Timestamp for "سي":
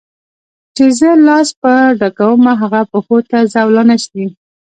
4.07-4.25